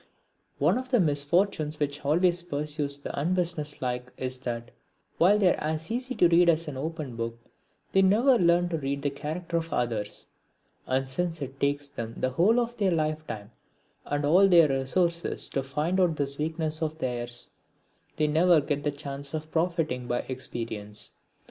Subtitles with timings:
[0.57, 4.71] One of the misfortunes which always pursues the unbusinesslike is that,
[5.19, 7.37] while they are as easy to read as an open book,
[7.91, 10.25] they never learn to read the character of others.
[10.87, 13.51] And since it takes them the whole of their lifetime
[14.03, 17.51] and all their resources to find out this weakness of theirs,
[18.15, 21.11] they never get the chance of profiting by experience.